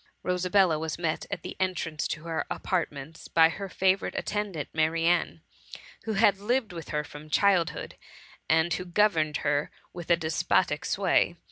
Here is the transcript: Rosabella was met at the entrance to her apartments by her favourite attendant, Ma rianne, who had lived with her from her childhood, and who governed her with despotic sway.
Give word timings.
Rosabella 0.23 0.79
was 0.79 0.97
met 0.97 1.27
at 1.29 1.43
the 1.43 1.55
entrance 1.59 2.07
to 2.07 2.23
her 2.23 2.43
apartments 2.49 3.27
by 3.27 3.49
her 3.49 3.69
favourite 3.69 4.15
attendant, 4.17 4.69
Ma 4.73 4.87
rianne, 4.87 5.41
who 6.05 6.13
had 6.13 6.39
lived 6.39 6.73
with 6.73 6.89
her 6.89 7.03
from 7.03 7.25
her 7.25 7.29
childhood, 7.29 7.97
and 8.49 8.73
who 8.73 8.83
governed 8.85 9.37
her 9.45 9.69
with 9.93 10.07
despotic 10.19 10.85
sway. 10.85 11.35